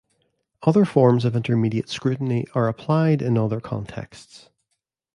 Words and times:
Other 0.63 0.83
forms 0.83 1.25
of 1.25 1.35
intermediate 1.35 1.87
scrutiny 1.87 2.47
are 2.55 2.67
applied 2.67 3.21
in 3.21 3.37
other 3.37 3.59
contexts. 3.61 4.49